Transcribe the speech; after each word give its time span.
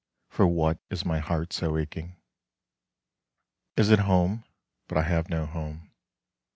For 0.29 0.47
what 0.47 0.79
is 0.89 1.05
my 1.05 1.19
heart 1.19 1.53
so 1.53 1.77
aching? 1.77 2.15
Is 3.77 3.91
it 3.91 3.99
home? 3.99 4.45
but 4.87 4.97
I 4.97 5.03
have 5.03 5.29
no 5.29 5.45
home. 5.45 5.91